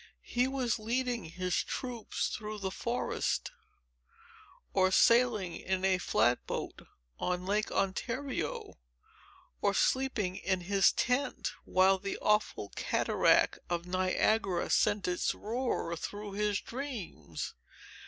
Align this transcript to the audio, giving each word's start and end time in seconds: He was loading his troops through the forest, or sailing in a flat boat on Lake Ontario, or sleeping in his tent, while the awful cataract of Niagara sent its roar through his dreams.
He 0.33 0.47
was 0.47 0.79
loading 0.79 1.25
his 1.25 1.53
troops 1.61 2.29
through 2.29 2.57
the 2.57 2.71
forest, 2.71 3.51
or 4.73 4.89
sailing 4.89 5.55
in 5.55 5.85
a 5.85 5.99
flat 5.99 6.43
boat 6.47 6.87
on 7.19 7.45
Lake 7.45 7.71
Ontario, 7.71 8.79
or 9.61 9.75
sleeping 9.75 10.37
in 10.37 10.61
his 10.61 10.91
tent, 10.91 11.51
while 11.65 11.99
the 11.99 12.17
awful 12.17 12.69
cataract 12.75 13.59
of 13.69 13.85
Niagara 13.85 14.71
sent 14.71 15.07
its 15.07 15.35
roar 15.35 15.95
through 15.95 16.31
his 16.31 16.59
dreams. 16.61 17.53